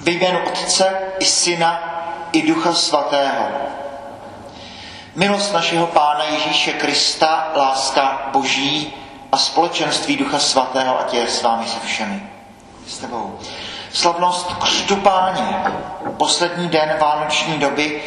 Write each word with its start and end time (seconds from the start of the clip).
Ve 0.00 0.12
jménu 0.12 0.38
Otce 0.46 0.98
i 1.18 1.24
Syna 1.24 1.80
i 2.32 2.42
Ducha 2.42 2.74
Svatého. 2.74 3.44
Milost 5.14 5.52
našeho 5.52 5.86
Pána 5.86 6.24
Ježíše 6.24 6.72
Krista, 6.72 7.52
láska 7.56 8.28
Boží 8.32 8.92
a 9.32 9.38
společenství 9.38 10.16
Ducha 10.16 10.38
Svatého, 10.38 11.00
a 11.00 11.02
tě 11.02 11.26
s 11.26 11.42
vámi 11.42 11.66
se 11.66 11.86
všemi. 11.86 12.22
S 12.86 12.98
tebou. 12.98 13.38
Slavnost 13.92 14.46
křtu 14.62 14.96
páně, 14.96 15.62
poslední 16.16 16.68
den 16.68 16.96
vánoční 17.00 17.58
doby, 17.58 18.02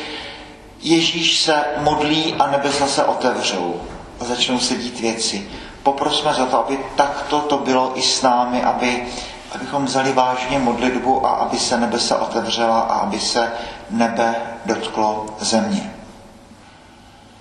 Ježíš 0.82 1.40
se 1.40 1.66
modlí 1.78 2.36
a 2.40 2.48
nebesa 2.48 2.88
se 2.88 3.04
otevřou 3.04 3.82
a 4.22 4.24
začnou 4.24 4.60
se 4.60 4.76
dít 4.76 5.00
věci. 5.00 5.48
Poprosme 5.84 6.34
za 6.34 6.46
to, 6.46 6.60
aby 6.66 6.80
takto 6.96 7.40
to 7.40 7.58
bylo 7.58 7.92
i 7.96 8.02
s 8.02 8.22
námi, 8.22 8.64
aby, 8.64 9.08
abychom 9.56 9.86
vzali 9.86 10.14
vážně 10.14 10.60
modlitbu 10.60 11.26
a 11.26 11.30
aby 11.30 11.60
se 11.60 11.78
nebesa 11.78 12.22
otevřela 12.22 12.82
a 12.82 12.94
aby 13.00 13.20
se 13.20 13.54
nebe 13.90 14.36
dotklo 14.66 15.26
země. 15.40 15.94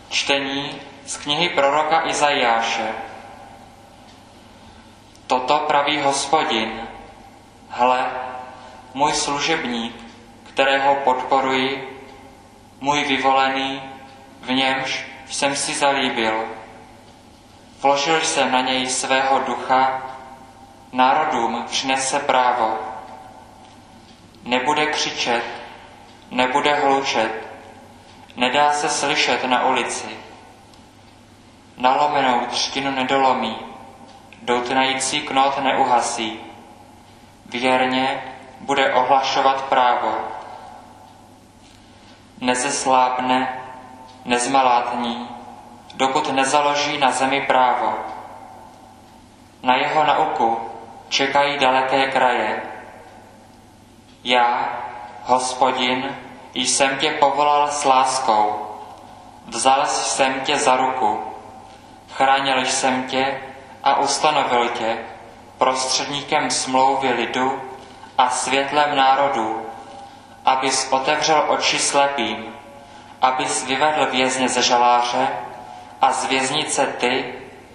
Čtení 0.08 0.80
z 1.06 1.16
knihy 1.16 1.48
proroka 1.48 2.08
Izajáše. 2.08 2.88
Toto 5.26 5.58
praví 5.58 6.00
hospodin. 6.00 6.88
Hle, 7.68 8.06
můj 8.94 9.12
služebník, 9.12 9.94
kterého 10.44 10.94
podporuji, 10.94 11.98
můj 12.80 13.04
vyvolený, 13.04 13.82
v 14.40 14.50
němž 14.50 15.06
jsem 15.30 15.56
si 15.56 15.74
zalíbil. 15.74 16.44
Vložil 17.82 18.20
jsem 18.20 18.52
na 18.52 18.60
něj 18.60 18.86
svého 18.86 19.38
ducha, 19.38 20.11
národům 20.92 21.64
přinese 21.66 22.18
právo. 22.18 22.78
Nebude 24.44 24.86
křičet, 24.86 25.44
nebude 26.30 26.74
hlučet, 26.74 27.46
nedá 28.36 28.72
se 28.72 28.88
slyšet 28.88 29.44
na 29.44 29.66
ulici. 29.66 30.08
Nalomenou 31.76 32.46
třtinu 32.46 32.90
nedolomí, 32.90 33.58
doutnající 34.42 35.20
knot 35.20 35.58
neuhasí. 35.58 36.40
Věrně 37.46 38.22
bude 38.60 38.94
ohlašovat 38.94 39.62
právo. 39.64 40.18
Nezeslábne, 42.40 43.62
nezmalátní, 44.24 45.28
dokud 45.94 46.32
nezaloží 46.32 46.98
na 46.98 47.10
zemi 47.10 47.40
právo. 47.40 47.94
Na 49.62 49.76
jeho 49.76 50.04
nauku 50.04 50.71
čekají 51.12 51.58
daleké 51.58 52.10
kraje. 52.10 52.62
Já, 54.24 54.68
hospodin, 55.24 56.16
jsem 56.54 56.98
tě 56.98 57.10
povolal 57.10 57.70
s 57.70 57.84
láskou, 57.84 58.66
vzal 59.46 59.86
jsem 59.86 60.40
tě 60.40 60.56
za 60.56 60.76
ruku, 60.76 61.20
chránil 62.10 62.64
jsem 62.64 63.02
tě 63.02 63.40
a 63.84 63.98
ustanovil 64.00 64.68
tě 64.68 64.98
prostředníkem 65.58 66.50
smlouvy 66.50 67.08
lidu 67.12 67.62
a 68.18 68.30
světlem 68.30 68.96
národů, 68.96 69.66
abys 70.44 70.88
otevřel 70.92 71.44
oči 71.48 71.78
slepým, 71.78 72.54
abys 73.22 73.64
vyvedl 73.66 74.06
vězně 74.06 74.48
ze 74.48 74.62
žaláře 74.62 75.28
a 76.00 76.12
z 76.12 76.24
věznice 76.24 76.86
ty, 76.86 77.34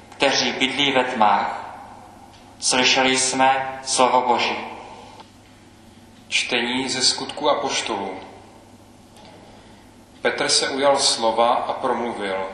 kteří 0.09 0.51
bydlí 0.51 0.91
ve 0.91 1.03
tmách. 1.03 1.66
Slyšeli 2.59 3.17
jsme 3.17 3.79
slovo 3.83 4.21
Boží. 4.27 4.57
Čtení 6.27 6.89
ze 6.89 7.01
skutku 7.01 7.49
a 7.49 7.55
poštolů. 7.55 8.19
Petr 10.21 10.49
se 10.49 10.69
ujal 10.69 10.99
slova 10.99 11.53
a 11.53 11.73
promluvil. 11.73 12.47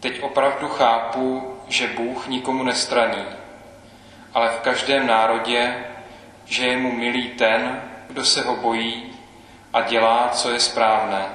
Teď 0.00 0.22
opravdu 0.22 0.68
chápu, 0.68 1.56
že 1.68 1.88
Bůh 1.88 2.28
nikomu 2.28 2.62
nestraní, 2.62 3.24
ale 4.34 4.48
v 4.48 4.60
každém 4.60 5.06
národě, 5.06 5.86
že 6.44 6.66
je 6.66 6.76
mu 6.76 6.92
milý 6.92 7.28
ten, 7.28 7.82
kdo 8.08 8.24
se 8.24 8.42
ho 8.42 8.56
bojí 8.56 9.12
a 9.72 9.80
dělá, 9.80 10.28
co 10.28 10.50
je 10.50 10.60
správné. 10.60 11.26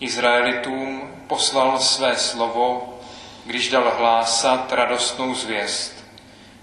Izraelitům 0.00 1.14
poslal 1.26 1.78
své 1.78 2.16
slovo, 2.16 2.91
když 3.44 3.70
dal 3.70 3.94
hlásat 3.98 4.72
radostnou 4.72 5.34
zvěst, 5.34 6.04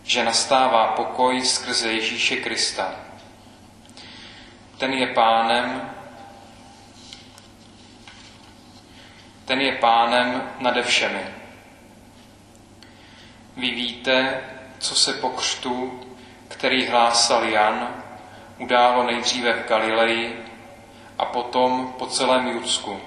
že 0.04 0.24
nastává 0.24 0.88
pokoj 0.88 1.42
skrze 1.42 1.92
Ježíše 1.92 2.36
Krista. 2.36 2.96
Ten 4.78 4.94
je 4.94 5.08
pánem 5.08 5.92
ten 9.50 9.62
je 9.62 9.72
pánem 9.72 10.52
nade 10.60 10.84
všemi. 10.84 11.26
Vy 13.58 13.72
víte, 13.72 14.42
co 14.80 14.96
se 14.96 15.14
po 15.14 15.30
křtu, 15.30 16.00
který 16.48 16.88
hlásal 16.88 17.44
Jan, 17.44 18.04
událo 18.58 19.04
nejdříve 19.04 19.54
v 19.54 19.68
Galileji 19.68 20.46
a 21.18 21.26
potom 21.26 21.94
po 22.00 22.08
celém 22.08 22.48
Judsku. 22.48 23.02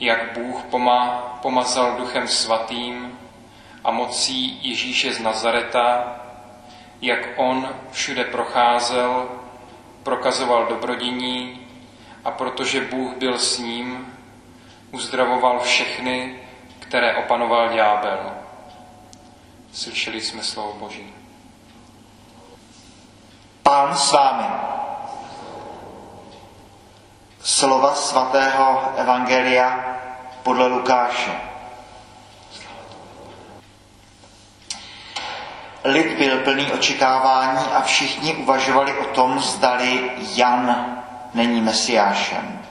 Jak 0.00 0.32
Bůh 0.38 0.62
pomá, 0.62 1.38
pomazal 1.42 1.96
duchem 1.96 2.28
svatým 2.28 3.18
a 3.84 3.90
mocí 3.90 4.68
Ježíše 4.68 5.14
z 5.14 5.18
Nazareta, 5.18 6.16
jak 7.00 7.28
on 7.36 7.68
všude 7.90 8.24
procházel, 8.24 9.28
prokazoval 10.02 10.66
dobrodiní 10.66 11.66
a 12.24 12.30
protože 12.30 12.80
Bůh 12.80 13.16
byl 13.16 13.38
s 13.38 13.58
ním, 13.58 14.16
uzdravoval 14.90 15.60
všechny, 15.60 16.40
které 16.78 17.16
opanoval 17.16 17.68
ďábel. 17.68 18.32
Slyšeli 19.72 20.20
jsme 20.20 20.42
slovo 20.42 20.72
Boží. 20.72 21.14
Pán 23.62 23.96
s 23.96 24.12
vámi. 24.12 24.44
Slova 27.42 27.94
svatého 27.94 28.92
Evangelia 28.96 29.89
podle 30.42 30.66
Lukáše. 30.66 31.32
Lid 35.84 36.18
byl 36.18 36.38
plný 36.38 36.72
očekávání 36.72 37.64
a 37.74 37.82
všichni 37.82 38.34
uvažovali 38.34 38.98
o 38.98 39.04
tom, 39.04 39.40
zdali 39.40 40.10
Jan 40.36 40.96
není 41.34 41.60
mesiášem. 41.60 42.62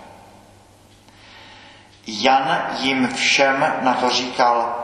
Jan 2.07 2.61
jim 2.77 3.13
všem 3.13 3.73
na 3.81 3.93
to 3.93 4.09
říkal, 4.09 4.75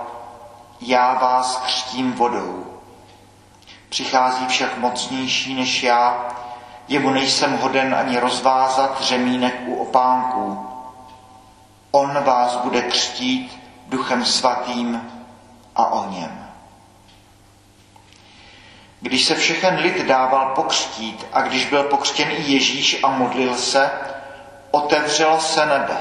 já 0.82 1.14
vás 1.14 1.58
křtím 1.58 2.14
vodou. 2.14 2.82
Přichází 3.90 4.48
však 4.48 4.78
mocnější 4.78 5.54
než 5.54 5.84
já, 5.84 6.26
jemu 6.88 7.10
nejsem 7.10 7.58
hoden 7.58 7.96
ani 7.96 8.20
rozvázat 8.20 9.02
řemínek 9.02 9.56
u 9.66 9.76
opánků. 9.76 10.65
On 11.96 12.24
vás 12.24 12.56
bude 12.56 12.82
křtít 12.82 13.60
duchem 13.88 14.26
svatým 14.26 15.12
a 15.76 15.86
ohněm. 15.92 16.46
Když 19.02 19.26
se 19.26 19.36
všechen 19.36 19.76
lid 19.76 20.06
dával 20.06 20.52
pokřtít 20.56 21.26
a 21.34 21.42
když 21.42 21.66
byl 21.66 21.84
pokřtěn 21.84 22.32
i 22.32 22.52
Ježíš 22.52 23.04
a 23.04 23.08
modlil 23.10 23.56
se, 23.56 23.92
otevřelo 24.72 25.40
se 25.40 25.66
nebe 25.66 25.98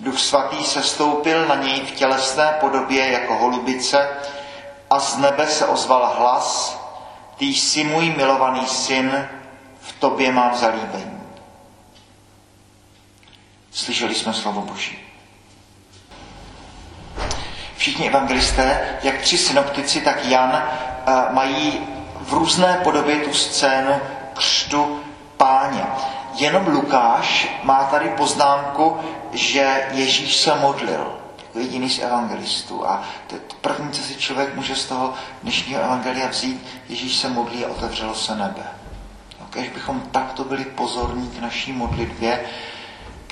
Duch 0.00 0.18
svatý 0.20 0.64
se 0.64 0.82
stoupil 0.82 1.46
na 1.48 1.54
něj 1.54 1.80
v 1.80 1.90
tělesné 1.90 2.56
podobě 2.60 3.10
jako 3.12 3.34
holubice 3.36 4.08
a 4.90 4.98
z 5.00 5.16
nebe 5.16 5.46
se 5.46 5.66
ozval 5.66 6.14
hlas, 6.18 6.78
ty 7.36 7.44
jsi 7.44 7.84
můj 7.84 8.10
milovaný 8.16 8.66
syn, 8.66 9.28
v 9.80 9.92
tobě 10.00 10.32
mám 10.32 10.56
zalíbení. 10.56 11.11
Slyšeli 13.82 14.14
jsme 14.14 14.34
slovo 14.34 14.62
Boží. 14.62 14.98
Všichni 17.76 18.08
evangelisté, 18.08 18.98
jak 19.02 19.18
tři 19.18 19.38
synoptici, 19.38 20.00
tak 20.00 20.24
Jan, 20.24 20.62
eh, 20.62 21.12
mají 21.30 21.80
v 22.20 22.32
různé 22.32 22.80
podobě 22.84 23.16
tu 23.16 23.34
scénu 23.34 24.00
křtu 24.34 25.00
páně. 25.36 25.86
Jenom 26.34 26.66
Lukáš 26.66 27.48
má 27.62 27.84
tady 27.84 28.08
poznámku, 28.08 28.96
že 29.32 29.86
Ježíš 29.92 30.36
se 30.36 30.54
modlil 30.54 31.18
jako 31.38 31.58
jediný 31.58 31.90
z 31.90 31.98
evangelistů. 31.98 32.88
A 32.88 33.02
to, 33.26 33.36
to 33.36 33.54
první, 33.60 33.90
co 33.90 34.02
si 34.02 34.14
člověk 34.14 34.54
může 34.54 34.76
z 34.76 34.84
toho 34.84 35.14
dnešního 35.42 35.80
evangelia 35.80 36.28
vzít, 36.28 36.66
Ježíš 36.88 37.16
se 37.16 37.28
modlí 37.28 37.64
a 37.64 37.68
otevřelo 37.68 38.14
se 38.14 38.36
nebe. 38.36 38.62
Když 39.50 39.68
bychom 39.68 40.00
takto 40.00 40.44
byli 40.44 40.64
pozorní 40.64 41.30
k 41.30 41.40
naší 41.40 41.72
modlitbě, 41.72 42.44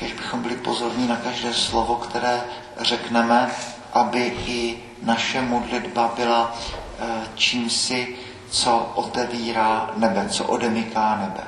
když 0.01 0.13
bychom 0.13 0.43
byli 0.43 0.57
pozorní 0.57 1.09
na 1.09 1.17
každé 1.17 1.55
slovo, 1.55 1.95
které 1.97 2.41
řekneme, 2.79 3.51
aby 3.93 4.33
i 4.47 4.79
naše 5.03 5.43
modlitba 5.43 6.13
byla 6.17 6.55
eh, 6.99 7.05
čímsi, 7.35 8.17
co 8.51 8.93
otevírá 8.95 9.91
nebe, 9.97 10.29
co 10.29 10.45
odemyká 10.45 11.17
nebe. 11.17 11.45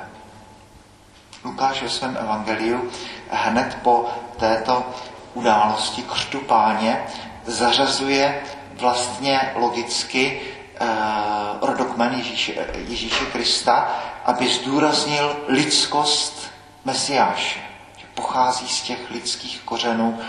Lukáš 1.43 1.81
ve 1.81 1.89
svém 1.89 2.17
evangeliu 2.21 2.89
hned 3.29 3.77
po 3.81 4.05
této 4.37 4.85
události 5.33 6.01
křtu 6.01 6.39
páně 6.39 7.03
zařazuje 7.45 8.41
vlastně 8.73 9.51
logicky 9.55 10.41
eh, 10.41 10.87
rodokmen 11.61 12.13
Ježíše, 12.13 12.53
Ježíše 12.87 13.25
Krista, 13.25 13.91
aby 14.25 14.49
zdůraznil 14.49 15.35
lidskost 15.47 16.51
Mesiáše, 16.85 17.72
pochází 18.15 18.67
z 18.67 18.81
těch 18.81 19.11
lidských 19.11 19.61
kořenů 19.65 20.19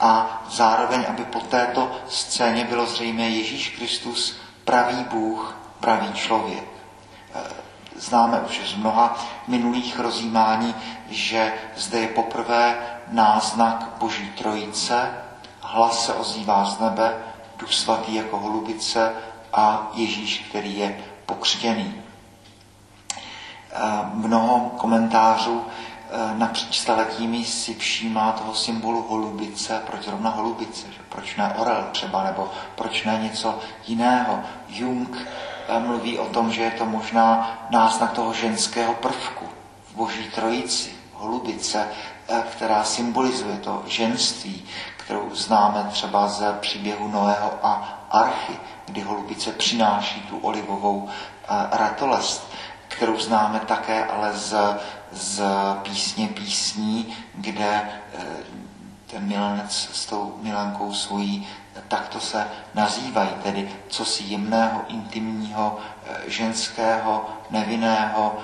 a 0.00 0.42
zároveň, 0.50 1.04
aby 1.08 1.24
po 1.24 1.40
této 1.40 1.90
scéně 2.08 2.64
bylo 2.64 2.86
zřejmé 2.86 3.28
Ježíš 3.28 3.68
Kristus, 3.68 4.36
pravý 4.64 5.04
Bůh, 5.04 5.56
pravý 5.80 6.12
člověk. 6.12 6.64
Eh, 7.34 7.40
známe 7.96 8.40
už 8.40 8.60
z 8.70 8.74
mnoha 8.74 9.18
minulých 9.48 9.98
rozjímání, 9.98 10.74
že 11.10 11.52
zde 11.76 11.98
je 11.98 12.08
poprvé 12.08 12.76
náznak 13.08 13.88
Boží 13.98 14.30
trojice, 14.30 15.10
hlas 15.60 16.06
se 16.06 16.14
ozývá 16.14 16.64
z 16.64 16.80
nebe, 16.80 17.14
Duch 17.56 17.72
svatý 17.72 18.14
jako 18.14 18.38
holubice 18.38 19.12
a 19.52 19.90
Ježíš, 19.94 20.44
který 20.48 20.78
je 20.78 21.04
pokřtěný. 21.26 21.94
Eh, 23.14 23.78
mnoho 24.14 24.60
komentářů 24.76 25.64
napříč 26.34 26.80
staletími 26.80 27.44
si 27.44 27.74
všímá 27.74 28.32
toho 28.32 28.54
symbolu 28.54 29.02
holubice, 29.02 29.82
proč 29.86 30.04
zrovna 30.04 30.30
holubice, 30.30 30.86
že 30.92 31.00
proč 31.08 31.36
ne 31.36 31.54
orel 31.56 31.88
třeba, 31.92 32.24
nebo 32.24 32.50
proč 32.74 33.04
ne 33.04 33.18
něco 33.22 33.58
jiného. 33.86 34.40
Jung 34.68 35.16
eh, 35.68 35.78
mluví 35.78 36.18
o 36.18 36.26
tom, 36.26 36.52
že 36.52 36.62
je 36.62 36.70
to 36.70 36.86
možná 36.86 37.58
náznak 37.70 38.12
toho 38.12 38.32
ženského 38.32 38.94
prvku 38.94 39.48
v 39.92 39.96
boží 39.96 40.30
trojici, 40.34 40.92
holubice, 41.14 41.88
která 42.50 42.84
symbolizuje 42.84 43.56
to 43.56 43.82
ženství, 43.86 44.64
kterou 44.96 45.34
známe 45.34 45.88
třeba 45.92 46.28
z 46.28 46.44
příběhu 46.60 47.08
Noého 47.08 47.52
a 47.62 47.98
Archy, 48.10 48.56
kdy 48.86 49.00
holubice 49.00 49.52
přináší 49.52 50.20
tu 50.20 50.38
olivovou 50.38 51.08
ratolest, 51.72 52.52
kterou 52.88 53.18
známe 53.18 53.60
také 53.60 54.04
ale 54.04 54.32
z, 54.32 54.54
z 55.12 55.42
písně 55.82 56.28
písní, 56.28 57.16
kde 57.34 57.64
e, 57.64 57.90
ten 59.06 59.26
milenec 59.28 59.88
s 59.92 60.06
tou 60.06 60.38
milenkou 60.42 60.94
svojí 60.94 61.48
takto 61.88 62.20
se 62.20 62.46
nazývají, 62.74 63.30
tedy 63.42 63.70
co 63.88 64.04
si 64.04 64.22
jemného, 64.22 64.80
intimního, 64.88 65.78
e, 66.06 66.30
ženského, 66.30 67.30
nevinného, 67.50 68.38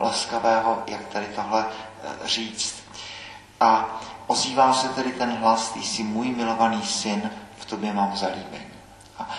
laskavého, 0.00 0.82
jak 0.86 1.06
tady 1.06 1.26
tohle 1.26 1.66
říct. 2.24 2.82
A 3.60 4.00
ozývá 4.26 4.72
se 4.72 4.88
tedy 4.88 5.12
ten 5.12 5.36
hlas, 5.36 5.72
ty 5.72 5.82
jsi 5.82 6.02
můj 6.02 6.28
milovaný 6.28 6.82
syn, 6.82 7.30
v 7.58 7.64
tobě 7.64 7.92
mám 7.92 8.16
zalíbení. 8.16 8.66
A 9.18 9.30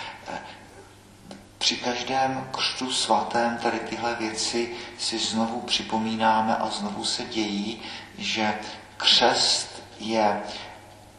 při 1.59 1.75
každém 1.77 2.47
křtu 2.51 2.91
svatém 2.91 3.57
tady 3.57 3.79
tyhle 3.79 4.15
věci 4.15 4.75
si 4.97 5.19
znovu 5.19 5.61
připomínáme 5.61 6.55
a 6.57 6.69
znovu 6.69 7.05
se 7.05 7.23
dějí, 7.23 7.81
že 8.17 8.59
křest 8.97 9.83
je 9.99 10.41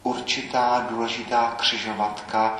určitá 0.03 0.87
důležitá 0.91 1.55
křižovatka 1.57 2.57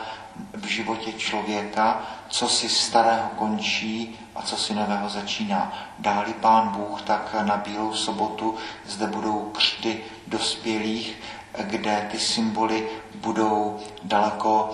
v 0.55 0.67
životě 0.67 1.13
člověka, 1.13 2.03
co 2.29 2.49
si 2.49 2.69
starého 2.69 3.29
končí 3.29 4.19
a 4.35 4.43
co 4.43 4.57
si 4.57 4.75
nového 4.75 5.09
začíná. 5.09 5.73
Dáli 5.99 6.35
pán 6.35 6.69
Bůh, 6.69 7.03
tak 7.03 7.35
na 7.43 7.57
Bílou 7.57 7.95
sobotu 7.95 8.57
zde 8.87 9.07
budou 9.07 9.51
křty 9.55 10.05
dospělých, 10.27 11.17
kde 11.59 12.09
ty 12.11 12.19
symboly 12.19 12.89
budou 13.15 13.81
daleko 14.03 14.71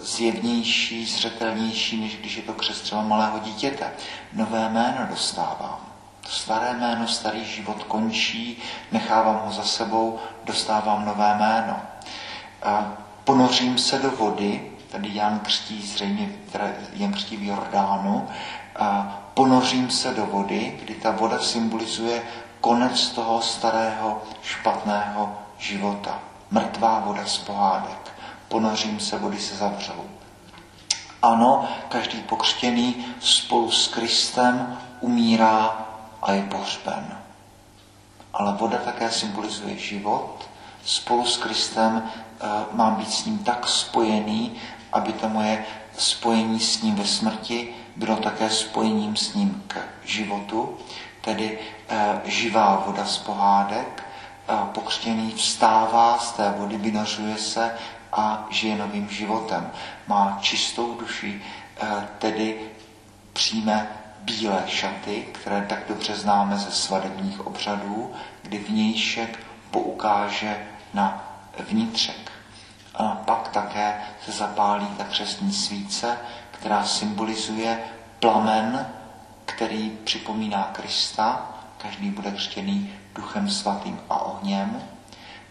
zjevnější, 0.00 1.06
zřetelnější, 1.06 2.00
než 2.00 2.16
když 2.16 2.36
je 2.36 2.42
to 2.42 2.52
křest 2.52 2.82
třeba 2.82 3.02
malého 3.02 3.38
dítěte. 3.38 3.92
Nové 4.32 4.68
jméno 4.68 5.06
dostávám. 5.10 5.78
To 6.20 6.28
staré 6.28 6.74
jméno, 6.74 7.08
starý 7.08 7.44
život 7.44 7.84
končí, 7.84 8.62
nechávám 8.92 9.40
ho 9.44 9.52
za 9.52 9.64
sebou, 9.64 10.18
dostávám 10.44 11.04
nové 11.04 11.34
jméno. 11.34 11.82
Ponořím 13.24 13.78
se 13.78 13.98
do 13.98 14.10
vody, 14.10 14.72
tady 14.90 15.14
Jan 15.14 15.38
křtí 15.38 15.86
zřejmě, 15.86 16.32
Jan 16.92 17.12
křtí 17.12 17.36
v 17.36 17.42
Jordánu, 17.42 18.28
ponořím 19.34 19.90
se 19.90 20.14
do 20.14 20.26
vody, 20.26 20.78
kdy 20.82 20.94
ta 20.94 21.10
voda 21.10 21.38
symbolizuje 21.38 22.22
konec 22.60 23.08
toho 23.08 23.42
starého 23.42 24.22
špatného 24.42 25.38
života. 25.58 26.18
Mrtvá 26.50 26.98
voda 26.98 27.26
z 27.26 27.38
pohádek. 27.38 28.15
Ponořím 28.48 29.00
se, 29.00 29.18
vody 29.18 29.38
se 29.38 29.56
zavřou. 29.56 30.04
Ano, 31.22 31.68
každý 31.88 32.18
pokřtěný 32.18 33.06
spolu 33.20 33.70
s 33.70 33.88
Kristem 33.88 34.78
umírá 35.00 35.86
a 36.22 36.32
je 36.32 36.42
pohřben. 36.42 37.18
Ale 38.32 38.52
voda 38.52 38.78
také 38.78 39.10
symbolizuje 39.10 39.76
život. 39.76 40.48
Spolu 40.84 41.26
s 41.26 41.36
Kristem 41.36 42.02
e, 42.02 42.48
mám 42.72 42.94
být 42.94 43.12
s 43.12 43.24
ním 43.24 43.38
tak 43.38 43.68
spojený, 43.68 44.52
aby 44.92 45.12
to 45.12 45.28
moje 45.28 45.64
spojení 45.98 46.60
s 46.60 46.82
ním 46.82 46.94
ve 46.94 47.04
smrti 47.04 47.74
bylo 47.96 48.16
také 48.16 48.50
spojením 48.50 49.16
s 49.16 49.34
ním 49.34 49.64
k 49.66 49.76
životu, 50.04 50.76
tedy 51.20 51.58
e, 51.88 52.20
živá 52.24 52.82
voda 52.86 53.04
z 53.04 53.18
pohádek, 53.18 54.04
e, 54.48 54.56
pokřtěný 54.72 55.32
vstává 55.32 56.18
z 56.18 56.32
té 56.32 56.54
vody, 56.58 56.76
vynořuje 56.76 57.38
se 57.38 57.74
a 58.16 58.46
žije 58.50 58.76
novým 58.76 59.08
životem. 59.08 59.70
Má 60.06 60.38
čistou 60.40 60.94
duši, 60.94 61.42
e, 61.82 62.08
tedy 62.18 62.60
přijme 63.32 63.88
bílé 64.20 64.62
šaty, 64.66 65.28
které 65.32 65.66
tak 65.68 65.78
dobře 65.88 66.14
známe 66.16 66.56
ze 66.58 66.70
svadebních 66.70 67.46
obřadů, 67.46 68.12
kdy 68.42 68.58
vnějšek 68.58 69.38
poukáže 69.70 70.66
na 70.94 71.24
vnitřek. 71.68 72.32
A 72.94 73.04
pak 73.04 73.48
také 73.48 74.00
se 74.24 74.32
zapálí 74.32 74.86
ta 74.86 75.04
křesní 75.04 75.52
svíce, 75.52 76.18
která 76.50 76.84
symbolizuje 76.84 77.80
plamen, 78.20 78.86
který 79.44 79.90
připomíná 80.04 80.70
Krista, 80.72 81.50
každý 81.78 82.10
bude 82.10 82.30
křtěný 82.30 82.92
duchem 83.14 83.50
svatým 83.50 84.00
a 84.10 84.20
ohněm, 84.20 84.82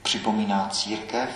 připomíná 0.03 0.67
církev, 0.69 1.29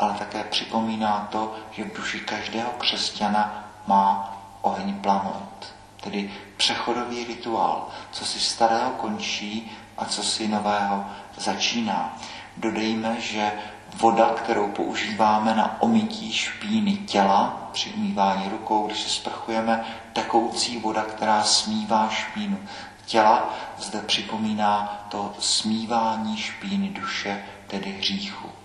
ale 0.00 0.14
také 0.14 0.44
připomíná 0.44 1.28
to, 1.30 1.54
že 1.70 1.84
v 1.84 1.96
duši 1.96 2.20
každého 2.20 2.70
křesťana 2.70 3.64
má 3.86 4.36
oheň 4.60 4.94
planout. 4.94 5.74
Tedy 6.00 6.30
přechodový 6.56 7.24
rituál, 7.24 7.88
co 8.10 8.24
si 8.24 8.40
starého 8.40 8.90
končí 8.90 9.72
a 9.98 10.04
co 10.04 10.22
si 10.22 10.48
nového 10.48 11.06
začíná. 11.36 12.18
Dodejme, 12.56 13.20
že 13.20 13.52
voda, 13.94 14.26
kterou 14.26 14.68
používáme 14.68 15.54
na 15.54 15.82
omytí 15.82 16.32
špíny 16.32 16.96
těla, 16.96 17.68
při 17.72 17.90
umývání 17.90 18.48
rukou, 18.48 18.86
když 18.86 19.00
se 19.00 19.08
sprchujeme, 19.08 19.84
tekoucí 20.12 20.78
voda, 20.78 21.02
která 21.02 21.44
smívá 21.44 22.08
špínu 22.08 22.58
těla, 23.06 23.54
zde 23.78 24.00
připomíná 24.00 25.04
to 25.08 25.32
smívání 25.38 26.36
špíny 26.36 26.88
duše, 26.88 27.44
tedy 27.66 27.92
hříchu. 27.92 28.59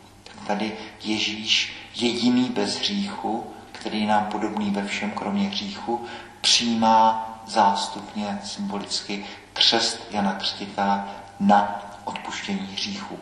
Tady 0.48 0.78
Ježíš, 1.04 1.76
jediný 1.96 2.50
bez 2.50 2.80
hříchu, 2.80 3.54
který 3.72 4.06
nám 4.06 4.26
podobný 4.26 4.72
ve 4.72 4.86
všem, 4.86 5.12
kromě 5.12 5.50
hříchu, 5.50 6.06
přijímá 6.42 7.32
zástupně 7.48 8.40
symbolicky 8.44 9.26
křest 9.54 10.08
Jana 10.12 10.34
Křtitele 10.34 11.04
na 11.40 11.82
odpuštění 12.04 12.68
hříchu. 12.74 13.20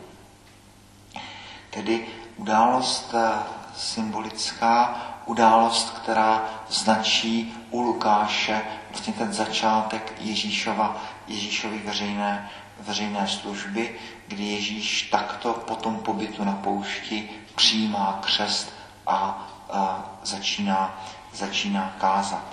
Tedy 1.70 2.06
událost 2.36 3.14
eh, 3.14 3.32
symbolická, 3.76 5.00
událost, 5.26 5.90
která 5.90 6.44
značí 6.68 7.54
u 7.70 7.80
Lukáše 7.80 8.62
vlastně 8.90 9.12
ten 9.12 9.32
začátek 9.32 10.12
Ježíšova, 10.20 10.96
Ježíšovy 11.28 11.78
veřejné, 11.78 12.50
veřejné 12.80 13.28
služby, 13.28 13.94
kdy 14.28 14.44
Ježíš 14.44 15.02
takto 15.02 15.52
po 15.52 15.76
tom 15.76 15.98
pobytu 15.98 16.44
na 16.44 16.52
poušti 16.52 17.30
přijímá 17.54 18.18
křest 18.22 18.72
a, 19.06 19.48
a 19.72 20.10
začíná, 20.22 21.04
začíná 21.32 21.94
kázat. 22.00 22.44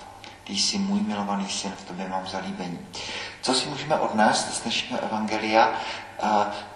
Ty 0.44 0.54
jsi 0.54 0.78
můj 0.78 1.00
milovaný 1.00 1.50
syn, 1.50 1.72
v 1.72 1.86
tobě 1.86 2.10
mám 2.10 2.28
zalíbení. 2.28 2.80
Co 3.42 3.54
si 3.54 3.70
můžeme 3.70 3.96
odnést 3.96 4.54
z 4.54 4.62
dnešního 4.62 5.01
evangelia, 5.01 5.72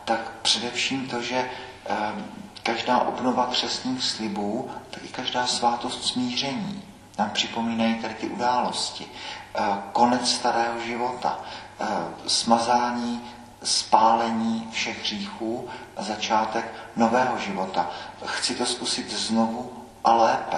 tak 0.05 0.19
především 0.41 1.07
to, 1.07 1.21
že 1.21 1.49
každá 2.63 2.99
obnova 2.99 3.45
křesních 3.45 4.03
slibů, 4.03 4.71
tak 4.89 5.03
i 5.03 5.07
každá 5.07 5.47
svátost 5.47 6.03
smíření. 6.03 6.83
nám 7.19 7.29
připomínají 7.29 7.95
tady 7.95 8.13
ty 8.13 8.27
události. 8.27 9.05
Konec 9.91 10.31
starého 10.31 10.79
života, 10.79 11.39
smazání, 12.27 13.21
spálení 13.65 14.67
všech 14.71 14.99
hříchů 14.99 15.67
a 15.97 16.03
začátek 16.03 16.73
nového 16.95 17.37
života. 17.37 17.89
Chci 18.25 18.55
to 18.55 18.65
zkusit 18.65 19.11
znovu 19.11 19.71
a 20.03 20.13
lépe. 20.15 20.57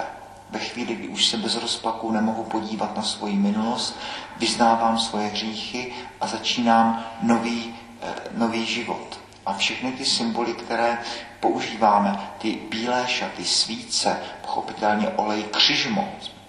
Ve 0.50 0.58
chvíli, 0.58 0.94
kdy 0.94 1.08
už 1.08 1.26
se 1.26 1.36
bez 1.36 1.56
rozpaku 1.56 2.10
nemohu 2.10 2.44
podívat 2.44 2.96
na 2.96 3.02
svoji 3.02 3.36
minulost, 3.36 3.98
vyznávám 4.36 4.98
svoje 4.98 5.26
hříchy 5.26 5.92
a 6.20 6.26
začínám 6.26 7.04
nový, 7.22 7.74
eh, 8.02 8.14
nový 8.32 8.66
život. 8.66 9.20
A 9.46 9.52
všechny 9.52 9.92
ty 9.92 10.04
symboly, 10.04 10.54
které 10.54 10.98
používáme, 11.40 12.30
ty 12.38 12.58
bílé 12.70 13.04
šaty, 13.08 13.44
svíce, 13.44 14.20
pochopitelně 14.42 15.08
olej 15.08 15.42
křižmo, 15.42 16.08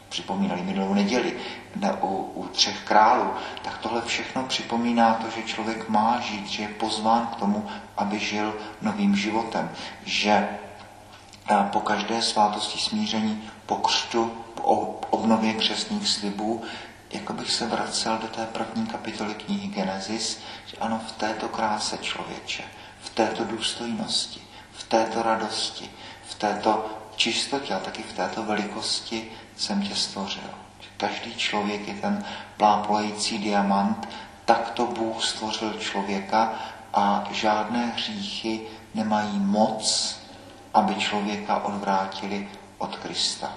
připomínali 0.09 0.61
minulou 0.61 0.93
neděli 0.93 1.37
ne, 1.75 1.93
u, 2.01 2.31
u 2.35 2.47
třech 2.47 2.83
králů, 2.83 3.31
tak 3.61 3.77
tohle 3.77 4.01
všechno 4.01 4.43
připomíná 4.43 5.13
to, 5.13 5.29
že 5.29 5.47
člověk 5.47 5.89
má 5.89 6.19
žít, 6.19 6.47
že 6.47 6.61
je 6.61 6.67
pozván 6.67 7.27
k 7.27 7.35
tomu, 7.35 7.67
aby 7.97 8.19
žil 8.19 8.55
novým 8.81 9.15
životem, 9.15 9.71
že 10.05 10.49
po 11.71 11.79
každé 11.79 12.21
svátosti 12.21 12.79
smíření, 12.79 13.49
po 13.65 13.75
křtu, 13.75 14.31
po 14.55 14.99
obnově 15.09 15.53
křesních 15.53 16.07
slibů, 16.07 16.63
jako 17.11 17.33
bych 17.33 17.51
se 17.51 17.67
vracel 17.67 18.17
do 18.17 18.27
té 18.27 18.45
první 18.45 18.87
kapitoly 18.87 19.33
knihy 19.33 19.67
Genesis, 19.67 20.39
že 20.65 20.77
ano, 20.77 21.01
v 21.07 21.11
této 21.11 21.47
kráse 21.47 21.97
člověče, 21.97 22.63
v 23.01 23.09
této 23.09 23.43
důstojnosti, 23.43 24.41
v 24.71 24.83
této 24.83 25.23
radosti, 25.23 25.89
v 26.27 26.35
této 26.35 26.85
čistotě 27.19 27.73
a 27.73 27.79
taky 27.79 28.03
v 28.03 28.13
této 28.13 28.43
velikosti 28.43 29.31
jsem 29.55 29.81
tě 29.81 29.95
stvořil. 29.95 30.49
Každý 30.97 31.35
člověk 31.35 31.87
je 31.87 31.93
ten 31.93 32.25
plápolající 32.57 33.37
diamant, 33.37 34.09
takto 34.45 34.85
Bůh 34.85 35.23
stvořil 35.23 35.73
člověka 35.73 36.53
a 36.93 37.23
žádné 37.31 37.85
hříchy 37.85 38.61
nemají 38.93 39.39
moc, 39.39 40.15
aby 40.73 40.95
člověka 40.95 41.63
odvrátili 41.63 42.49
od 42.77 42.95
Krista. 42.95 43.53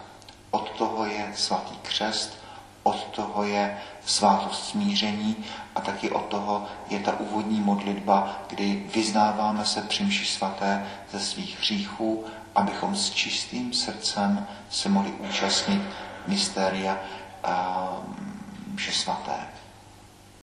Od 0.51 0.71
toho 0.71 1.07
je 1.07 1.33
svatý 1.37 1.77
křest, 1.83 2.39
od 2.83 3.05
toho 3.05 3.45
je 3.45 3.79
svátost 4.05 4.69
smíření 4.69 5.37
a 5.75 5.81
taky 5.81 6.11
od 6.11 6.25
toho 6.25 6.67
je 6.91 6.99
ta 6.99 7.21
úvodní 7.21 7.61
modlitba, 7.61 8.37
kdy 8.49 8.87
vyznáváme 8.95 9.65
se 9.65 9.83
při 9.83 10.27
svaté 10.27 10.87
ze 11.13 11.21
svých 11.21 11.59
hříchů, 11.59 12.25
abychom 12.55 12.97
s 12.97 13.11
čistým 13.11 13.73
srdcem 13.73 14.47
se 14.71 14.89
mohli 14.89 15.13
účastnit 15.13 15.83
mystéria 16.27 16.99
mše 18.75 18.93
svaté. 18.93 19.37